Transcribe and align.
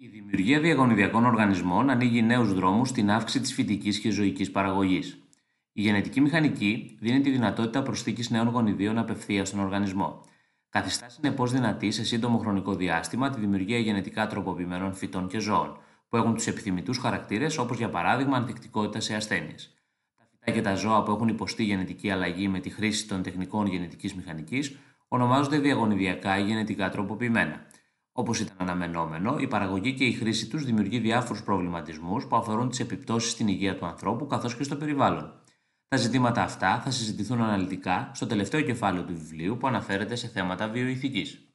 Η 0.00 0.06
δημιουργία 0.06 0.60
διαγωνιδιακών 0.60 1.24
οργανισμών 1.24 1.90
ανοίγει 1.90 2.22
νέους 2.22 2.54
δρόμους 2.54 2.88
στην 2.88 3.10
αύξηση 3.10 3.40
της 3.40 3.52
φυτικής 3.52 3.98
και 3.98 4.10
ζωικής 4.10 4.50
παραγωγής. 4.50 5.18
Η 5.72 5.80
γενετική 5.80 6.20
μηχανική 6.20 6.96
δίνει 7.00 7.20
τη 7.20 7.30
δυνατότητα 7.30 7.82
προσθήκης 7.82 8.30
νέων 8.30 8.48
γονιδίων 8.48 8.98
απευθείας 8.98 9.48
στον 9.48 9.60
οργανισμό. 9.60 10.20
Καθιστά 10.68 11.08
συνεπώς 11.08 11.52
δυνατή 11.52 11.90
σε 11.90 12.04
σύντομο 12.04 12.38
χρονικό 12.38 12.74
διάστημα 12.74 13.30
τη 13.30 13.40
δημιουργία 13.40 13.78
γενετικά 13.78 14.26
τροποποιημένων 14.26 14.94
φυτών 14.94 15.28
και 15.28 15.38
ζώων, 15.38 15.78
που 16.08 16.16
έχουν 16.16 16.34
τους 16.34 16.46
επιθυμητούς 16.46 16.98
χαρακτήρες 16.98 17.58
όπως 17.58 17.76
για 17.76 17.90
παράδειγμα 17.90 18.36
ανθεκτικότητα 18.36 19.00
σε 19.00 19.14
ασθένειες. 19.14 19.74
Τα 20.16 20.26
φυτά 20.30 20.50
και 20.52 20.62
τα 20.62 20.74
ζώα 20.74 21.02
που 21.02 21.10
έχουν 21.10 21.28
υποστεί 21.28 21.64
γενετική 21.64 22.10
αλλαγή 22.10 22.48
με 22.48 22.60
τη 22.60 22.70
χρήση 22.70 23.08
των 23.08 23.22
τεχνικών 23.22 23.66
γενετικής 23.66 24.14
μηχανικής 24.14 24.78
ονομάζονται 25.08 25.58
διαγωνιδιακά 25.58 26.38
ή 26.38 26.42
γενετικά 26.42 26.88
τροποποιημένα. 26.88 27.66
Όπως 28.18 28.40
ήταν 28.40 28.56
αναμενόμενο, 28.58 29.36
η 29.38 29.46
παραγωγή 29.46 29.94
και 29.94 30.04
η 30.04 30.12
χρήση 30.12 30.48
τους 30.48 30.64
δημιουργεί 30.64 30.98
διάφορους 30.98 31.42
προβληματισμούς 31.42 32.26
που 32.26 32.36
αφορούν 32.36 32.68
τις 32.68 32.80
επιπτώσεις 32.80 33.30
στην 33.30 33.48
υγεία 33.48 33.76
του 33.76 33.86
ανθρώπου 33.86 34.26
καθώς 34.26 34.56
και 34.56 34.62
στο 34.62 34.76
περιβάλλον. 34.76 35.32
Τα 35.88 35.96
ζητήματα 35.96 36.42
αυτά 36.42 36.80
θα 36.80 36.90
συζητηθούν 36.90 37.42
αναλυτικά 37.42 38.10
στο 38.14 38.26
τελευταίο 38.26 38.60
κεφάλαιο 38.60 39.04
του 39.04 39.14
βιβλίου 39.14 39.56
που 39.56 39.66
αναφέρεται 39.66 40.14
σε 40.14 40.28
θέματα 40.28 40.68
βιοειθικής. 40.68 41.47